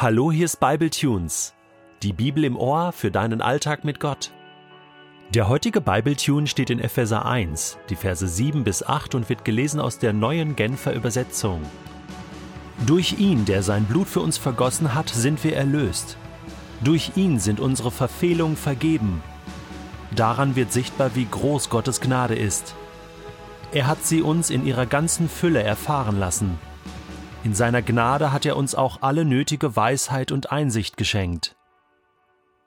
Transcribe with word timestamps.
Hallo, 0.00 0.30
hier 0.30 0.44
ist 0.44 0.60
Bible 0.60 0.90
Tunes. 0.90 1.54
Die 2.04 2.12
Bibel 2.12 2.44
im 2.44 2.56
Ohr 2.56 2.92
für 2.92 3.10
deinen 3.10 3.42
Alltag 3.42 3.82
mit 3.82 3.98
Gott. 3.98 4.30
Der 5.34 5.48
heutige 5.48 5.80
Bible 5.80 6.14
Tune 6.14 6.46
steht 6.46 6.70
in 6.70 6.78
Epheser 6.78 7.26
1, 7.26 7.78
die 7.90 7.96
Verse 7.96 8.28
7 8.28 8.62
bis 8.62 8.84
8 8.84 9.16
und 9.16 9.28
wird 9.28 9.44
gelesen 9.44 9.80
aus 9.80 9.98
der 9.98 10.12
neuen 10.12 10.54
Genfer 10.54 10.94
Übersetzung. 10.94 11.62
Durch 12.86 13.18
ihn, 13.18 13.44
der 13.44 13.64
sein 13.64 13.86
Blut 13.86 14.06
für 14.06 14.20
uns 14.20 14.38
vergossen 14.38 14.94
hat, 14.94 15.08
sind 15.08 15.42
wir 15.42 15.56
erlöst. 15.56 16.16
Durch 16.84 17.16
ihn 17.16 17.40
sind 17.40 17.58
unsere 17.58 17.90
Verfehlungen 17.90 18.56
vergeben. 18.56 19.20
Daran 20.14 20.54
wird 20.54 20.72
sichtbar, 20.72 21.16
wie 21.16 21.26
groß 21.28 21.70
Gottes 21.70 22.00
Gnade 22.00 22.36
ist. 22.36 22.76
Er 23.72 23.88
hat 23.88 24.06
sie 24.06 24.22
uns 24.22 24.50
in 24.50 24.64
ihrer 24.64 24.86
ganzen 24.86 25.28
Fülle 25.28 25.64
erfahren 25.64 26.20
lassen. 26.20 26.56
In 27.44 27.54
seiner 27.54 27.82
Gnade 27.82 28.32
hat 28.32 28.44
er 28.44 28.56
uns 28.56 28.74
auch 28.74 29.02
alle 29.02 29.24
nötige 29.24 29.76
Weisheit 29.76 30.32
und 30.32 30.50
Einsicht 30.50 30.96
geschenkt. 30.96 31.56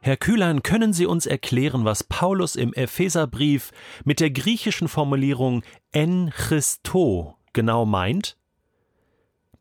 Herr 0.02 0.18
Kühlein, 0.18 0.64
können 0.64 0.94
Sie 0.94 1.06
uns 1.06 1.28
erklären, 1.28 1.86
was 1.86 2.04
Paulus 2.04 2.56
im 2.56 2.74
Epheserbrief 2.74 3.72
mit 4.04 4.20
der 4.20 4.32
griechischen 4.32 4.88
Formulierung 4.88 5.62
en 5.92 6.32
Christo 6.32 7.38
genau 7.54 7.86
meint? 7.86 8.38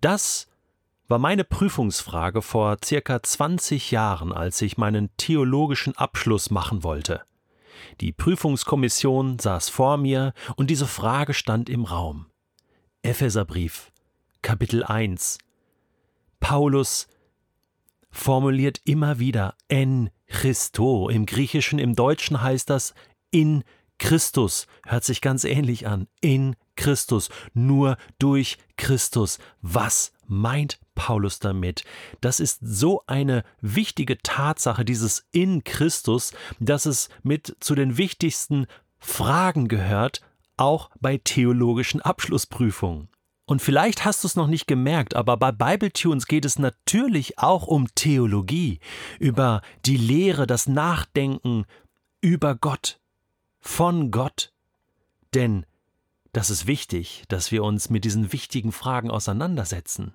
Das 0.01 0.49
war 1.09 1.19
meine 1.19 1.45
Prüfungsfrage 1.45 2.41
vor 2.41 2.79
circa 2.83 3.23
20 3.23 3.91
Jahren, 3.91 4.33
als 4.33 4.63
ich 4.63 4.79
meinen 4.79 5.11
theologischen 5.19 5.95
Abschluss 5.99 6.51
machen 6.51 6.85
wollte. 6.85 7.23
Die 8.01 8.13
Prüfungskommission 8.13 9.39
saß 9.39 9.69
vor 9.69 9.99
mir 9.99 10.33
und 10.57 10.71
diese 10.71 10.87
Frage 10.87 11.35
stand 11.35 11.69
im 11.69 11.85
Raum. 11.85 12.27
Epheserbrief, 13.03 13.90
Kapitel 14.43 14.85
1. 14.85 15.39
Paulus 16.41 17.09
formuliert 18.11 18.81
immer 18.85 19.19
wieder 19.19 19.55
en 19.69 20.11
Christo. 20.27 21.09
Im 21.09 21.27
Griechischen, 21.27 21.79
im 21.79 21.95
Deutschen 21.95 22.41
heißt 22.41 22.71
das 22.71 22.95
in 23.31 23.65
Christus. 23.99 24.67
Hört 24.87 25.05
sich 25.05 25.21
ganz 25.21 25.45
ähnlich 25.45 25.87
an. 25.87 26.09
In 26.21 26.57
Christus. 26.77 27.29
Nur 27.53 27.97
durch 28.19 28.59
Christus. 28.77 29.39
Was 29.61 30.13
meint 30.27 30.81
Paulus 30.95 31.39
damit? 31.39 31.85
Das 32.21 32.41
ist 32.41 32.61
so 32.63 33.03
eine 33.07 33.45
wichtige 33.61 34.19
Tatsache, 34.19 34.85
dieses 34.85 35.27
in 35.33 35.63
Christus, 35.65 36.33
dass 36.59 36.87
es 36.87 37.11
mit 37.23 37.57
zu 37.61 37.75
den 37.75 37.99
wichtigsten 37.99 38.67
Fragen 38.99 39.69
gehört, 39.69 40.23
auch 40.57 40.91
bei 41.01 41.19
theologischen 41.19 42.01
Abschlussprüfungen. 42.01 43.09
Und 43.51 43.61
vielleicht 43.61 44.05
hast 44.05 44.23
du 44.23 44.29
es 44.29 44.37
noch 44.37 44.47
nicht 44.47 44.69
gemerkt, 44.69 45.17
aber 45.17 45.37
bei 45.37 45.51
Bible 45.51 45.93
Tunes 45.93 46.29
geht 46.29 46.45
es 46.45 46.61
natürlich 46.61 47.41
auch 47.41 47.67
um 47.67 47.93
Theologie, 47.97 48.79
über 49.19 49.61
die 49.85 49.97
Lehre, 49.97 50.47
das 50.47 50.69
Nachdenken 50.69 51.65
über 52.21 52.55
Gott, 52.55 53.01
von 53.59 54.13
Gott. 54.13 54.53
Denn 55.35 55.67
das 56.33 56.49
ist 56.51 56.69
wichtig, 56.69 57.25
dass 57.27 57.51
wir 57.51 57.65
uns 57.65 57.91
mit 57.91 58.05
diesen 58.05 58.33
wichtigen 58.33 58.71
Fragen 58.71 59.11
auseinandersetzen. 59.11 60.15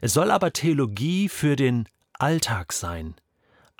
Es 0.00 0.12
soll 0.12 0.30
aber 0.30 0.52
Theologie 0.52 1.28
für 1.28 1.56
den 1.56 1.88
Alltag 2.20 2.72
sein, 2.72 3.16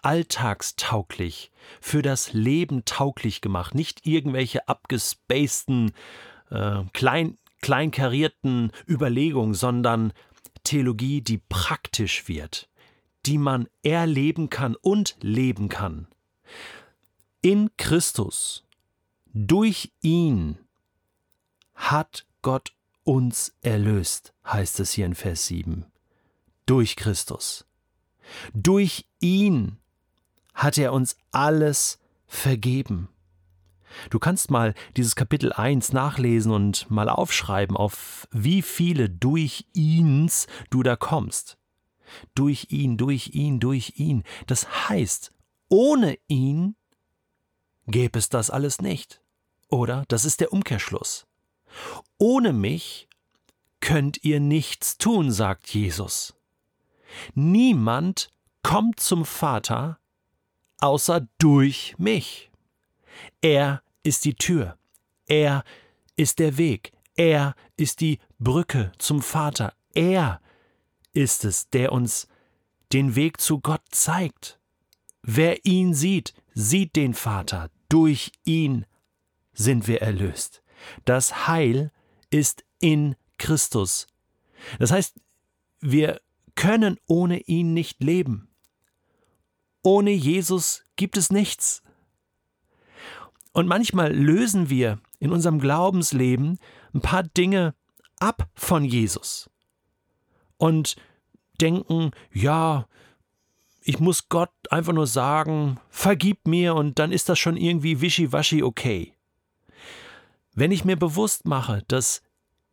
alltagstauglich, 0.02 1.52
für 1.80 2.02
das 2.02 2.32
Leben 2.32 2.84
tauglich 2.86 3.40
gemacht, 3.40 3.72
nicht 3.72 4.04
irgendwelche 4.04 4.66
abgespaceden, 4.66 5.92
äh, 6.50 6.82
klein, 6.92 7.36
kleinkarierten 7.60 8.72
Überlegung, 8.88 9.54
sondern 9.54 10.12
Theologie, 10.64 11.20
die 11.20 11.38
praktisch 11.38 12.28
wird, 12.28 12.68
die 13.26 13.38
man 13.38 13.68
erleben 13.82 14.50
kann 14.50 14.76
und 14.76 15.16
leben 15.20 15.68
kann. 15.68 16.06
In 17.42 17.70
Christus, 17.76 18.64
durch 19.32 19.92
ihn 20.02 20.58
hat 21.74 22.26
Gott 22.42 22.74
uns 23.04 23.54
erlöst, 23.62 24.34
heißt 24.46 24.80
es 24.80 24.92
hier 24.92 25.06
in 25.06 25.14
Vers 25.14 25.46
7. 25.46 25.86
Durch 26.66 26.96
Christus. 26.96 27.66
Durch 28.52 29.06
ihn 29.20 29.78
hat 30.54 30.78
er 30.78 30.92
uns 30.92 31.16
alles 31.30 31.98
vergeben. 32.26 33.08
Du 34.10 34.18
kannst 34.18 34.50
mal 34.50 34.74
dieses 34.96 35.16
Kapitel 35.16 35.52
1 35.52 35.92
nachlesen 35.92 36.52
und 36.52 36.90
mal 36.90 37.08
aufschreiben, 37.08 37.76
auf 37.76 38.28
wie 38.30 38.62
viele 38.62 39.08
durch 39.08 39.66
ihns 39.72 40.46
du 40.70 40.82
da 40.82 40.96
kommst. 40.96 41.58
Durch 42.34 42.68
ihn, 42.70 42.96
durch 42.96 43.28
ihn, 43.34 43.60
durch 43.60 43.94
ihn. 43.96 44.24
Das 44.46 44.88
heißt, 44.88 45.32
ohne 45.68 46.18
ihn 46.26 46.76
gäbe 47.86 48.18
es 48.18 48.28
das 48.28 48.50
alles 48.50 48.80
nicht. 48.80 49.20
Oder? 49.68 50.04
Das 50.08 50.24
ist 50.24 50.40
der 50.40 50.52
Umkehrschluss. 50.52 51.26
Ohne 52.18 52.52
mich 52.52 53.08
könnt 53.80 54.24
ihr 54.24 54.40
nichts 54.40 54.98
tun, 54.98 55.30
sagt 55.30 55.72
Jesus. 55.72 56.34
Niemand 57.34 58.28
kommt 58.62 59.00
zum 59.00 59.24
Vater 59.24 59.98
außer 60.80 61.26
durch 61.38 61.94
mich. 61.98 62.49
Er 63.40 63.82
ist 64.02 64.24
die 64.24 64.34
Tür. 64.34 64.76
Er 65.26 65.64
ist 66.16 66.38
der 66.38 66.58
Weg. 66.58 66.92
Er 67.16 67.54
ist 67.76 68.00
die 68.00 68.18
Brücke 68.38 68.92
zum 68.98 69.22
Vater. 69.22 69.74
Er 69.94 70.40
ist 71.12 71.44
es, 71.44 71.68
der 71.70 71.92
uns 71.92 72.28
den 72.92 73.14
Weg 73.14 73.40
zu 73.40 73.60
Gott 73.60 73.82
zeigt. 73.90 74.58
Wer 75.22 75.64
ihn 75.64 75.94
sieht, 75.94 76.34
sieht 76.54 76.96
den 76.96 77.14
Vater. 77.14 77.70
Durch 77.88 78.32
ihn 78.44 78.86
sind 79.52 79.86
wir 79.86 80.02
erlöst. 80.02 80.62
Das 81.04 81.46
Heil 81.46 81.92
ist 82.30 82.64
in 82.78 83.16
Christus. 83.38 84.06
Das 84.78 84.90
heißt, 84.90 85.20
wir 85.80 86.20
können 86.54 86.98
ohne 87.06 87.40
ihn 87.40 87.74
nicht 87.74 88.02
leben. 88.02 88.48
Ohne 89.82 90.10
Jesus 90.10 90.84
gibt 90.96 91.16
es 91.16 91.30
nichts. 91.30 91.82
Und 93.52 93.66
manchmal 93.66 94.12
lösen 94.12 94.70
wir 94.70 94.98
in 95.18 95.32
unserem 95.32 95.58
Glaubensleben 95.58 96.58
ein 96.94 97.00
paar 97.00 97.22
Dinge 97.22 97.74
ab 98.18 98.48
von 98.54 98.84
Jesus 98.84 99.50
und 100.56 100.96
denken, 101.60 102.12
ja, 102.32 102.86
ich 103.82 103.98
muss 103.98 104.28
Gott 104.28 104.50
einfach 104.70 104.92
nur 104.92 105.06
sagen, 105.06 105.80
vergib 105.88 106.46
mir 106.46 106.74
und 106.74 106.98
dann 106.98 107.12
ist 107.12 107.28
das 107.28 107.38
schon 107.38 107.56
irgendwie 107.56 108.00
wischiwaschi 108.00 108.62
okay. 108.62 109.14
Wenn 110.54 110.70
ich 110.70 110.84
mir 110.84 110.96
bewusst 110.96 111.46
mache, 111.46 111.82
dass 111.88 112.22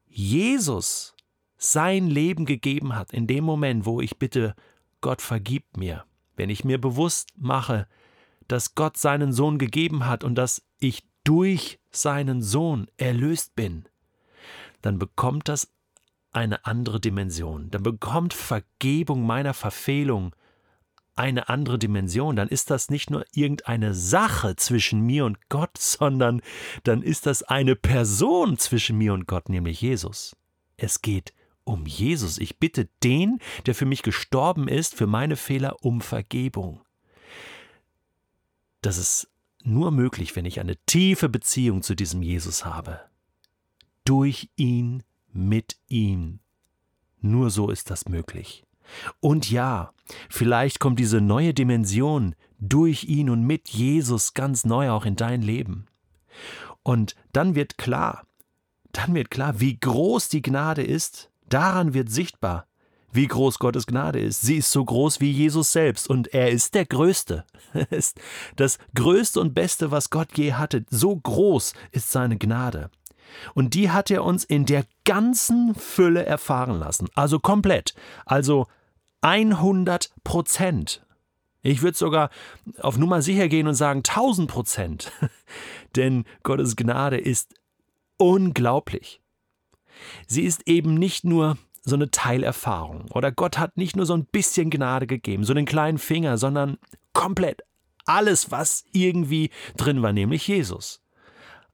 Jesus 0.08 1.16
sein 1.58 2.08
Leben 2.08 2.46
gegeben 2.46 2.96
hat 2.96 3.14
in 3.14 3.26
dem 3.26 3.44
Moment, 3.44 3.86
wo 3.86 4.02
ich 4.02 4.18
bitte, 4.18 4.56
Gott 5.02 5.22
vergib 5.22 5.78
mir, 5.78 6.06
wenn 6.36 6.50
ich 6.50 6.64
mir 6.64 6.80
bewusst 6.80 7.30
mache, 7.38 7.88
dass 8.48 8.76
Gott 8.76 8.98
seinen 8.98 9.32
Sohn 9.32 9.58
gegeben 9.58 10.06
hat 10.06 10.24
und 10.24 10.36
dass 10.36 10.62
ich 10.80 11.04
durch 11.24 11.80
seinen 11.92 12.42
Sohn 12.42 12.88
erlöst 12.98 13.56
bin, 13.56 13.86
dann 14.82 15.00
bekommt 15.00 15.50
das 15.50 15.70
eine 16.32 16.66
andere 16.66 17.00
Dimension. 17.00 17.70
Dann 17.72 17.84
bekommt 17.84 18.34
Vergebung 18.34 19.26
meiner 19.26 19.54
Verfehlung 19.54 20.36
eine 21.16 21.50
andere 21.50 21.80
Dimension. 21.80 22.36
Dann 22.36 22.48
ist 22.48 22.70
das 22.70 22.90
nicht 22.90 23.10
nur 23.10 23.26
irgendeine 23.34 23.94
Sache 23.94 24.56
zwischen 24.56 25.02
mir 25.02 25.26
und 25.26 25.50
Gott, 25.50 25.78
sondern 25.78 26.42
dann 26.84 27.02
ist 27.02 27.26
das 27.26 27.44
eine 27.44 27.76
Person 27.76 28.58
zwischen 28.58 28.98
mir 28.98 29.14
und 29.14 29.28
Gott, 29.28 29.50
nämlich 29.50 29.82
Jesus. 29.82 30.36
Es 30.78 31.02
geht 31.02 31.34
um 31.64 31.86
Jesus. 31.86 32.38
Ich 32.38 32.60
bitte 32.60 32.88
den, 33.04 33.40
der 33.66 33.76
für 33.76 33.86
mich 33.86 34.04
gestorben 34.04 34.68
ist, 34.68 34.96
für 34.96 35.08
meine 35.08 35.36
Fehler 35.36 35.84
um 35.84 36.02
Vergebung. 36.02 36.82
Das 38.82 38.98
ist 38.98 39.28
nur 39.68 39.92
möglich, 39.92 40.36
wenn 40.36 40.46
ich 40.46 40.60
eine 40.60 40.78
tiefe 40.86 41.30
Beziehung 41.30 41.82
zu 41.82 41.96
diesem 41.96 42.22
Jesus 42.22 42.66
habe. 42.66 43.02
Durch 44.06 44.50
ihn, 44.56 45.04
mit 45.32 45.78
ihm. 45.88 46.40
Nur 47.22 47.50
so 47.50 47.70
ist 47.70 47.90
das 47.90 48.08
möglich. 48.08 48.64
Und 49.20 49.52
ja, 49.52 49.94
vielleicht 50.30 50.80
kommt 50.80 51.00
diese 51.00 51.22
neue 51.22 51.54
Dimension 51.54 52.36
durch 52.60 53.04
ihn 53.04 53.30
und 53.30 53.44
mit 53.44 53.70
Jesus 53.70 54.34
ganz 54.34 54.66
neu 54.66 54.90
auch 54.92 55.06
in 55.06 55.16
dein 55.16 55.42
Leben. 55.42 55.88
Und 56.84 57.16
dann 57.34 57.56
wird 57.56 57.78
klar, 57.78 58.26
dann 58.94 59.14
wird 59.14 59.30
klar, 59.30 59.60
wie 59.60 59.80
groß 59.80 60.30
die 60.30 60.42
Gnade 60.42 60.84
ist, 60.84 61.30
daran 61.50 61.94
wird 61.94 62.10
sichtbar, 62.10 62.68
wie 63.12 63.28
groß 63.28 63.60
Gottes 63.60 63.88
Gnade 63.88 64.20
ist. 64.20 64.42
Sie 64.42 64.58
ist 64.58 64.72
so 64.72 64.84
groß 64.84 65.22
wie 65.22 65.32
Jesus 65.32 65.72
selbst 65.72 66.10
und 66.10 66.34
er 66.34 66.52
ist 66.52 66.76
der 66.76 66.86
Größte. 66.86 67.46
ist 67.90 68.20
das 68.56 68.78
Größte 68.96 69.40
und 69.40 69.54
Beste, 69.54 69.92
was 69.92 70.10
Gott 70.10 70.30
je 70.36 70.54
hatte. 70.54 70.86
So 70.90 71.16
groß 71.16 71.74
ist 71.92 72.12
seine 72.12 72.38
Gnade. 72.38 72.90
Und 73.54 73.74
die 73.74 73.92
hat 73.92 74.10
er 74.12 74.24
uns 74.24 74.44
in 74.44 74.66
der 74.66 74.86
ganzen 75.06 75.76
Fülle 75.76 76.26
erfahren 76.26 76.80
lassen. 76.80 77.08
Also 77.14 77.40
komplett. 77.40 77.94
Also 78.26 78.68
100 79.22 80.12
Prozent. 80.24 81.06
Ich 81.62 81.82
würde 81.82 81.98
sogar 81.98 82.30
auf 82.80 82.98
Nummer 82.98 83.22
sicher 83.22 83.48
gehen 83.48 83.68
und 83.68 83.76
sagen 83.76 84.00
1000 84.00 84.50
Prozent. 84.50 85.12
Denn 85.96 86.26
Gottes 86.44 86.76
Gnade 86.76 87.18
ist 87.18 87.56
unglaublich. 88.18 89.22
Sie 90.28 90.44
ist 90.44 90.68
eben 90.68 90.94
nicht 90.94 91.26
nur 91.26 91.58
so 91.88 91.96
eine 91.96 92.12
Teilerfahrung 92.12 93.06
oder 93.12 93.32
Gott 93.32 93.58
hat 93.58 93.78
nicht 93.78 93.96
nur 93.96 94.06
so 94.06 94.14
ein 94.14 94.26
bisschen 94.26 94.70
Gnade 94.70 95.08
gegeben, 95.08 95.46
so 95.46 95.54
einen 95.54 95.66
kleinen 95.66 95.98
Finger, 95.98 96.38
sondern 96.38 96.78
komplett 97.14 97.62
alles, 98.06 98.52
was 98.52 98.84
irgendwie 98.92 99.52
drin 99.78 100.02
war, 100.02 100.12
nämlich 100.12 100.48
Jesus. 100.48 101.02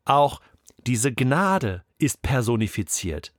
Auch 0.06 0.40
diese 0.86 1.12
Gnade 1.12 1.84
ist 1.98 2.22
personifiziert 2.22 3.34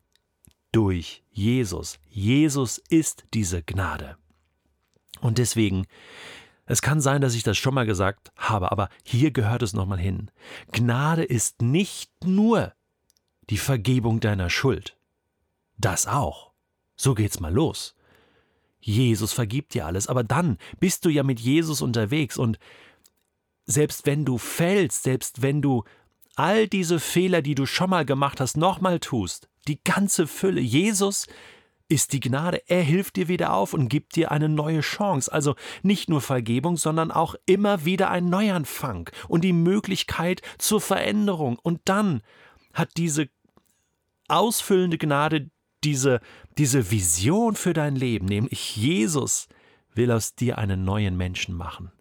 durch 0.73 1.23
Jesus. 1.31 2.01
Jesus 2.09 2.79
ist 2.89 3.25
diese 3.35 3.63
Gnade. 3.63 4.17
Und 5.21 5.39
deswegen, 5.39 5.87
es 6.67 6.83
kann 6.83 7.01
sein, 7.01 7.21
dass 7.21 7.37
ich 7.37 7.45
das 7.45 7.57
schon 7.57 7.75
mal 7.75 7.87
gesagt 7.87 8.33
habe, 8.37 8.73
aber 8.73 8.89
hier 9.05 9.31
gehört 9.31 9.63
es 9.63 9.75
nochmal 9.75 10.01
hin. 10.01 10.33
Gnade 10.73 11.23
ist 11.23 11.63
nicht 11.63 12.11
nur 12.25 12.73
die 13.51 13.59
Vergebung 13.59 14.19
deiner 14.19 14.51
Schuld. 14.51 14.97
Das 15.77 16.09
auch. 16.09 16.54
So 16.97 17.15
geht's 17.15 17.41
mal 17.41 17.53
los. 17.53 17.95
Jesus 18.81 19.33
vergibt 19.33 19.75
dir 19.75 19.87
alles, 19.87 20.09
aber 20.09 20.25
dann 20.25 20.59
bist 20.79 21.05
du 21.05 21.09
ja 21.09 21.23
mit 21.23 21.41
Jesus 21.41 21.81
unterwegs 21.81 22.37
und 22.37 22.59
selbst 23.67 24.05
wenn 24.05 24.27
du 24.27 24.37
fällst, 24.37 25.05
selbst 25.05 25.41
wenn 25.41 25.63
du 25.63 25.85
all 26.37 26.69
diese 26.69 27.01
Fehler, 27.01 27.41
die 27.41 27.55
du 27.55 27.65
schon 27.65 27.91
mal 27.91 28.05
gemacht 28.05 28.41
hast, 28.41 28.57
nochmal 28.57 29.01
tust, 29.01 29.49
die 29.67 29.83
ganze 29.83 30.27
Fülle, 30.27 30.61
Jesus 30.61 31.27
ist 31.89 32.13
die 32.13 32.21
Gnade, 32.21 32.63
er 32.67 32.83
hilft 32.83 33.17
dir 33.17 33.29
wieder 33.29 33.53
auf 33.53 33.75
und 33.75 33.89
gibt 33.89 34.17
dir 34.17 34.31
eine 34.31 34.49
neue 34.49 34.81
Chance. 34.81 35.33
Also 35.33 35.55
nicht 35.83 36.09
nur 36.09 36.21
Vergebung, 36.21 36.77
sondern 36.77 37.11
auch 37.11 37.35
immer 37.47 37.85
wieder 37.85 38.11
ein 38.11 38.29
Neuanfang 38.29 39.11
und 39.29 39.43
die 39.43 39.53
Möglichkeit 39.53 40.41
zur 40.59 40.81
Veränderung. 40.81 41.59
Und 41.63 41.81
dann 41.85 42.23
hat 42.73 42.97
diese 42.97 43.29
ausfüllende 44.29 44.99
Gnade 44.99 45.51
diese, 45.85 46.21
diese 46.59 46.91
Vision 46.91 47.55
für 47.55 47.73
dein 47.73 47.97
Leben, 47.97 48.27
nämlich 48.27 48.77
Jesus 48.77 49.49
will 49.95 50.11
aus 50.11 50.35
dir 50.35 50.59
einen 50.59 50.85
neuen 50.85 51.17
Menschen 51.17 51.55
machen 51.55 51.93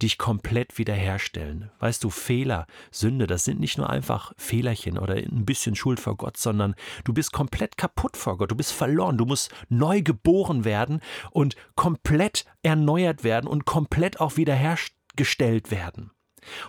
dich 0.00 0.18
komplett 0.18 0.78
wiederherstellen. 0.78 1.70
Weißt 1.78 2.04
du, 2.04 2.10
Fehler, 2.10 2.66
Sünde, 2.90 3.26
das 3.26 3.44
sind 3.44 3.60
nicht 3.60 3.78
nur 3.78 3.90
einfach 3.90 4.32
Fehlerchen 4.36 4.98
oder 4.98 5.14
ein 5.14 5.44
bisschen 5.44 5.74
Schuld 5.74 6.00
vor 6.00 6.16
Gott, 6.16 6.36
sondern 6.36 6.74
du 7.04 7.12
bist 7.12 7.32
komplett 7.32 7.76
kaputt 7.76 8.16
vor 8.16 8.38
Gott, 8.38 8.50
du 8.50 8.56
bist 8.56 8.72
verloren, 8.72 9.18
du 9.18 9.26
musst 9.26 9.52
neu 9.68 10.02
geboren 10.02 10.64
werden 10.64 11.00
und 11.30 11.56
komplett 11.74 12.44
erneuert 12.62 13.24
werden 13.24 13.48
und 13.48 13.64
komplett 13.64 14.20
auch 14.20 14.36
wiederhergestellt 14.36 15.70
werden. 15.70 16.10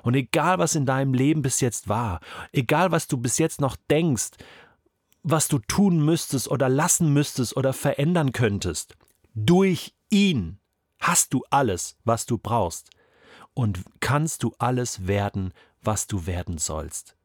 Und 0.03 0.15
egal, 0.15 0.59
was 0.59 0.75
in 0.75 0.85
deinem 0.85 1.13
Leben 1.13 1.41
bis 1.41 1.61
jetzt 1.61 1.87
war, 1.87 2.19
egal, 2.51 2.91
was 2.91 3.07
du 3.07 3.17
bis 3.17 3.37
jetzt 3.37 3.61
noch 3.61 3.77
denkst, 3.89 4.31
was 5.23 5.47
du 5.47 5.59
tun 5.59 6.03
müsstest 6.03 6.49
oder 6.49 6.69
lassen 6.69 7.13
müsstest 7.13 7.55
oder 7.55 7.73
verändern 7.73 8.31
könntest, 8.31 8.95
durch 9.33 9.93
ihn 10.09 10.59
hast 10.99 11.33
du 11.33 11.43
alles, 11.49 11.97
was 12.03 12.25
du 12.25 12.37
brauchst 12.37 12.89
und 13.53 13.83
kannst 13.99 14.43
du 14.43 14.53
alles 14.59 15.07
werden, 15.07 15.53
was 15.81 16.07
du 16.07 16.25
werden 16.25 16.57
sollst. 16.57 17.15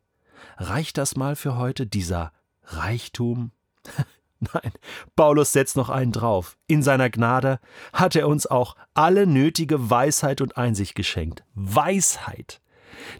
Reicht 0.56 0.98
das 0.98 1.16
mal 1.16 1.36
für 1.36 1.56
heute, 1.56 1.86
dieser 1.86 2.32
Reichtum? 2.64 3.52
Nein, 4.40 4.72
Paulus 5.14 5.52
setzt 5.52 5.76
noch 5.76 5.88
einen 5.88 6.12
drauf. 6.12 6.58
In 6.66 6.82
seiner 6.82 7.08
Gnade 7.08 7.58
hat 7.92 8.16
er 8.16 8.28
uns 8.28 8.46
auch 8.46 8.76
alle 8.92 9.26
nötige 9.26 9.88
Weisheit 9.88 10.40
und 10.40 10.58
Einsicht 10.58 10.94
geschenkt. 10.94 11.42
Weisheit, 11.54 12.60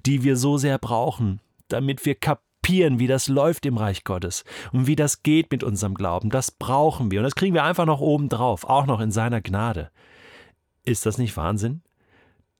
die 0.05 0.25
wir 0.25 0.37
so 0.37 0.58
sehr 0.58 0.78
brauchen, 0.78 1.40
damit 1.69 2.05
wir 2.05 2.14
kapieren, 2.14 2.46
wie 2.68 3.06
das 3.06 3.28
läuft 3.28 3.66
im 3.66 3.76
Reich 3.76 4.04
Gottes 4.04 4.44
und 4.72 4.86
wie 4.86 4.96
das 4.96 5.22
geht 5.22 5.50
mit 5.50 5.62
unserem 5.62 5.94
Glauben. 5.94 6.30
Das 6.30 6.50
brauchen 6.50 7.10
wir 7.10 7.20
und 7.20 7.24
das 7.24 7.34
kriegen 7.34 7.54
wir 7.54 7.64
einfach 7.64 7.86
noch 7.86 8.00
oben 8.00 8.28
drauf, 8.28 8.64
auch 8.64 8.86
noch 8.86 9.00
in 9.00 9.10
seiner 9.10 9.40
Gnade. 9.40 9.90
Ist 10.84 11.06
das 11.06 11.18
nicht 11.18 11.36
Wahnsinn? 11.36 11.82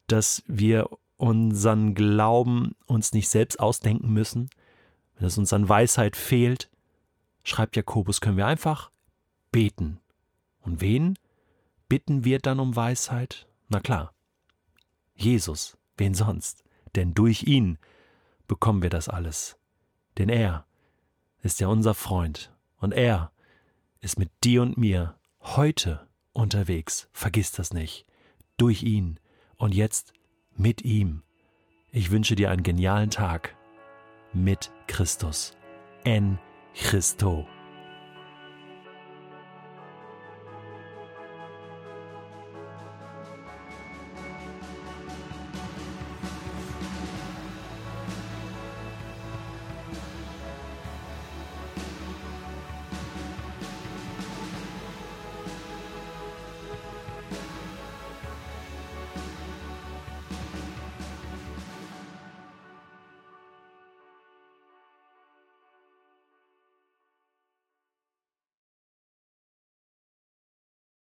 dass 0.07 0.43
wir 0.47 0.89
unseren 1.17 1.95
Glauben 1.95 2.75
uns 2.87 3.13
nicht 3.13 3.29
selbst 3.29 3.61
ausdenken 3.61 4.13
müssen, 4.13 4.51
wenn 5.17 5.27
es 5.27 5.39
uns 5.39 5.53
an 5.53 5.69
Weisheit 5.69 6.17
fehlt, 6.17 6.71
schreibt 7.43 7.77
Jakobus, 7.77 8.21
können 8.21 8.37
wir 8.37 8.47
einfach 8.47 8.91
beten. 9.51 10.01
Und 10.61 10.81
wen 10.81 11.19
bitten 11.89 12.25
wir 12.25 12.39
dann 12.39 12.61
um 12.61 12.77
Weisheit? 12.77 13.47
Na 13.69 13.81
klar, 13.81 14.13
Jesus, 15.15 15.79
wen 15.97 16.15
sonst? 16.15 16.65
Denn 16.95 17.15
durch 17.15 17.45
ihn 17.45 17.79
bekommen 18.47 18.83
wir 18.83 18.91
das 18.91 19.09
alles. 19.09 19.57
Denn 20.19 20.29
er 20.29 20.67
ist 21.43 21.61
ja 21.61 21.69
unser 21.69 21.95
Freund 21.95 22.53
und 22.79 22.93
er 22.93 23.31
ist 24.01 24.19
mit 24.19 24.31
dir 24.45 24.63
und 24.63 24.77
mir 24.77 25.17
heute 25.41 26.07
unterwegs. 26.33 27.09
Vergiss 27.13 27.53
das 27.53 27.73
nicht. 27.73 28.07
Durch 28.57 28.83
ihn 28.83 29.19
und 29.57 29.75
jetzt 29.75 30.13
mit 30.57 30.83
ihm. 30.83 31.23
Ich 31.93 32.11
wünsche 32.11 32.37
dir 32.37 32.51
einen 32.51 32.63
genialen 32.63 33.11
Tag 33.11 33.55
mit 34.33 34.71
Christus. 34.87 35.57
En 36.05 36.39
Christo. 36.75 37.47